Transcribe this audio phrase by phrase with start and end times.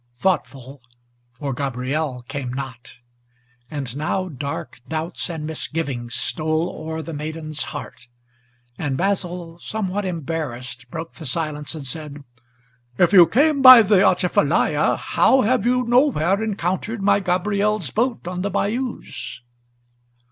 [0.15, 0.81] Thoughtful,
[1.31, 2.97] for Gabriel came not;
[3.69, 8.07] and now dark doubts and misgivings Stole o'er the maiden's heart;
[8.79, 12.23] and Basil, somewhat embarrassed, Broke the silence and said,
[12.97, 18.41] "If you came by the Atchafalaya, How have you nowhere encountered my Gabriel's boat on
[18.41, 19.39] the bayous?"